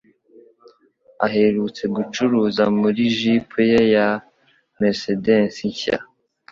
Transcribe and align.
Aherutse 1.25 1.83
gucuruza 1.95 2.63
muri 2.79 3.01
jip 3.17 3.49
ye 3.69 3.81
ya 3.95 4.07
Mercedes 4.79 5.53
nshya. 5.69 5.97